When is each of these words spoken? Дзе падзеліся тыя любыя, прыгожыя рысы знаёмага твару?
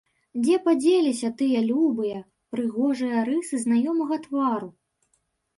Дзе 0.43 0.55
падзеліся 0.67 1.29
тыя 1.41 1.59
любыя, 1.71 2.21
прыгожыя 2.55 3.19
рысы 3.29 3.55
знаёмага 3.65 4.15
твару? 4.25 4.69